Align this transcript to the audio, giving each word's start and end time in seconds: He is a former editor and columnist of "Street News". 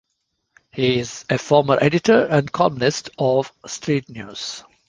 He 0.71 0.97
is 0.97 1.25
a 1.29 1.37
former 1.37 1.77
editor 1.79 2.25
and 2.25 2.51
columnist 2.51 3.11
of 3.19 3.51
"Street 3.67 4.09
News". 4.09 4.63